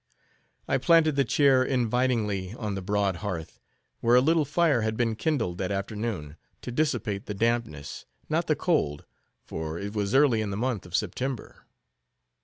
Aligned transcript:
I 0.67 0.79
planted 0.79 1.15
the 1.15 1.23
chair 1.23 1.63
invitingly 1.63 2.55
on 2.55 2.73
the 2.73 2.81
broad 2.81 3.17
hearth, 3.17 3.59
where 3.99 4.15
a 4.15 4.19
little 4.19 4.45
fire 4.45 4.81
had 4.81 4.97
been 4.97 5.15
kindled 5.15 5.59
that 5.59 5.71
afternoon 5.71 6.37
to 6.63 6.71
dissipate 6.71 7.27
the 7.27 7.35
dampness, 7.35 8.07
not 8.27 8.47
the 8.47 8.55
cold; 8.55 9.05
for 9.45 9.77
it 9.77 9.93
was 9.93 10.15
early 10.15 10.41
in 10.41 10.49
the 10.49 10.57
month 10.57 10.87
of 10.87 10.95
September. 10.95 11.67